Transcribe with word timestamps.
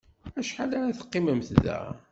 Acḥal 0.39 0.71
ara 0.79 0.97
teqqimemt 0.99 1.49
da? 1.63 1.79